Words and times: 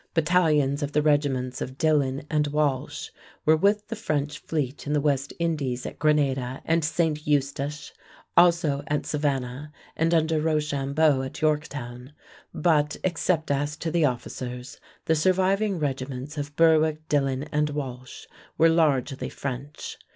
Battalions 0.15 0.81
of 0.81 0.93
the 0.93 1.03
regiments 1.03 1.61
of 1.61 1.77
Dillon 1.77 2.23
and 2.27 2.47
Walsh 2.47 3.11
were 3.45 3.55
with 3.55 3.87
the 3.87 3.95
French 3.95 4.39
fleet 4.39 4.87
in 4.87 4.93
the 4.93 4.99
West 4.99 5.31
Indies 5.37 5.85
at 5.85 5.99
Grenada 5.99 6.59
and 6.65 6.83
St. 6.83 7.27
Eustache, 7.27 7.93
also 8.35 8.81
at 8.87 9.05
Savannah, 9.05 9.71
and 9.95 10.11
under 10.11 10.41
Rochambeau 10.41 11.21
at 11.21 11.39
Yorktown, 11.41 12.13
but, 12.51 12.97
except 13.03 13.51
as 13.51 13.77
to 13.77 13.91
the 13.91 14.05
officers, 14.05 14.79
the 15.05 15.13
surviving 15.13 15.77
regiments 15.77 16.35
of 16.35 16.55
Berwick, 16.55 17.07
Dillon, 17.07 17.43
and 17.51 17.69
Walsh 17.69 18.25
were 18.57 18.69
largely 18.69 19.29
French. 19.29 19.99